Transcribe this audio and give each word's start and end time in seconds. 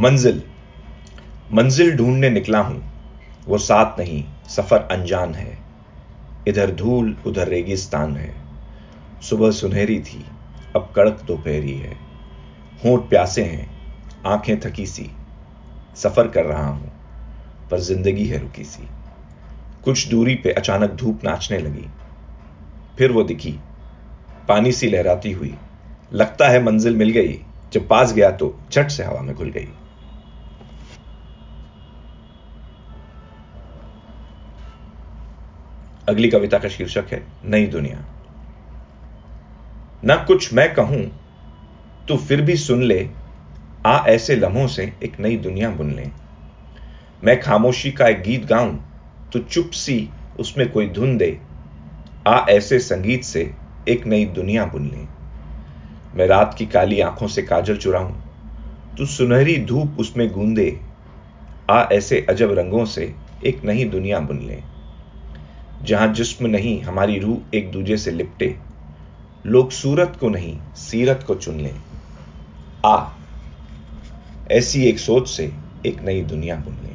मंजिल। 0.00 0.42
मंजिल 1.52 1.96
ढूँढने 1.96 2.30
निकला 2.30 2.58
हूँ, 2.58 2.82
वो 3.46 3.58
साथ 3.58 3.98
नहीं, 3.98 4.24
सफ़र 4.48 4.88
अनजान 4.90 5.34
है। 5.34 5.58
इधर 6.48 6.70
धूल, 6.70 7.16
उधर 7.26 7.48
रेगिस्तान 7.48 8.16
है। 8.16 8.34
सुबह 9.22 9.50
सुनहरी 9.50 10.00
थी, 10.00 10.24
अब 10.76 10.92
कड़क 10.96 11.22
दोपहरी 11.26 11.72
है। 11.72 11.92
होंठ 12.84 13.00
प्यासे 13.00 13.42
हैं, 13.42 13.70
आँखें 14.26 14.60
थकी 14.60 14.86
सी। 14.86 15.10
सफ़र 15.96 16.28
कर 16.28 16.44
रहा 16.44 16.66
हूँ, 16.66 16.92
पर 17.70 17.80
ज़िंदगी 17.80 18.24
है 18.24 18.38
रुकी 18.38 18.64
सी। 18.64 18.88
कुछ 19.84 20.08
दूरी 20.08 20.34
पे 20.34 20.52
अचानक 20.52 20.90
धूप 20.90 21.20
नाचने 21.24 21.58
लगी। 21.58 21.86
फिर 22.98 23.12
वो 23.12 23.22
दिखी। 23.22 23.58
पानी 24.48 24.72
सी 24.72 24.88
लहराती 24.88 25.32
हुई। 25.32 25.54
लगता 26.12 26.48
है 26.48 26.62
मंजिल 26.62 26.96
मिल 26.96 27.10
गई। 27.10 27.40
जब 27.72 27.88
पास 27.88 28.12
गया 28.12 28.30
तो 28.30 28.60
झट 28.72 28.88
से 28.88 29.04
हवा 29.04 29.20
में 29.20 29.34
घुल 29.36 29.50
गई। 29.50 29.68
अगली 36.10 36.28
कविता 36.28 36.58
का 36.58 36.68
शीर्षक 36.68 37.12
है, 37.12 37.22
नई 37.44 37.66
दुनिया। 37.66 38.04
ना 40.04 40.14
कुछ 40.24 40.52
मैं 40.52 40.72
कहूँ 40.74 41.02
तो 42.08 42.16
फिर 42.18 42.40
भी 42.42 42.56
सुन 42.56 42.82
ले, 42.82 43.08
आ 43.86 43.96
ऐसे 44.08 44.36
लम्हों 44.36 44.66
से 44.66 44.92
एक 45.02 45.20
नई 45.20 45.36
दुनिया 45.36 45.70
बुन 45.70 45.92
ले। 45.92 46.06
मैं 47.22 47.40
खामोशी 47.40 47.90
का 47.92 48.08
एक 48.08 48.22
गीत 48.22 48.46
गाऊं 48.46 48.74
तो 49.32 49.38
चुप 49.40 49.70
सी 49.70 50.08
उसमें 50.40 50.70
कोई 50.72 50.88
धुन 50.88 51.16
दे, 51.18 51.38
आ 52.26 52.38
ऐसे 52.50 52.78
संगीत 52.78 53.24
से 53.24 53.50
एक 53.88 54.06
नई 54.06 54.24
दुनिया 54.32 54.64
बुन 54.64 54.86
ले। 54.86 55.06
मैं 56.14 56.26
रात 56.26 56.54
की 56.58 56.66
काली 56.66 57.00
आँखों 57.00 57.28
से 57.28 57.42
काजल 57.42 57.76
चुराऊं, 57.76 58.12
तू 58.98 59.06
सुनहरी 59.06 59.56
धूप 59.64 60.00
उसमें 60.00 60.28
गूंदे, 60.32 60.80
आ 61.70 61.82
ऐसे 61.92 62.26
अजब 62.30 62.58
रंगों 62.58 62.84
से 62.86 63.14
एक 63.44 63.64
नई 63.64 63.84
दुनिया 63.84 64.20
बुन 64.20 64.40
ले। 64.40 64.62
जहाँ 65.82 66.14
जिस्म 66.14 66.46
नहीं, 66.46 66.82
हमारी 66.82 67.18
रूह 67.18 67.56
एक 67.56 67.72
दूजे 67.72 67.96
से 67.96 68.10
लिपटे। 68.10 68.56
लोग 69.46 69.70
सूरत 69.70 70.16
को 70.20 70.28
नहीं, 70.28 70.58
सीरत 70.74 71.24
को 71.26 71.34
चुन 71.34 71.60
लें। 71.60 71.80
आ, 72.86 73.10
ऐसी 74.50 74.84
एक 74.84 74.98
सोच 74.98 75.28
से 75.28 75.52
एक 75.86 76.02
नई 76.02 76.22
दुनिया 76.22 76.56
बुन 76.56 76.74
लें। 76.82 76.89